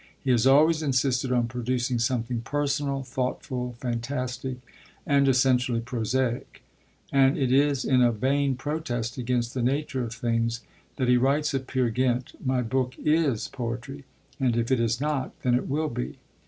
He 0.19 0.31
has 0.31 0.47
always 0.47 0.81
insisted 0.81 1.31
on 1.31 1.47
producing 1.47 1.99
something 1.99 2.41
personal, 2.41 3.03
thoughtful, 3.03 3.73
fantastic, 3.79 4.57
and 5.05 5.27
essentially 5.27 5.79
prosaic; 5.79 6.63
and 7.11 7.37
it 7.37 7.51
is 7.53 7.85
in 7.85 8.01
a 8.01 8.11
vain 8.11 8.55
protest 8.55 9.19
against 9.19 9.53
the 9.53 9.61
nature 9.61 10.01
of 10.03 10.15
things 10.15 10.61
that 10.95 11.07
he 11.07 11.17
writes 11.17 11.53
of 11.53 11.67
Peer 11.67 11.91
Gynt, 11.91 12.33
'My 12.43 12.63
book 12.63 12.95
is 12.97 13.47
poetry; 13.49 14.03
and 14.39 14.57
if 14.57 14.71
it 14.71 14.79
is 14.79 14.99
not, 14.99 15.39
then 15.43 15.53
it 15.53 15.67
will 15.69 15.89
be. 15.89 16.17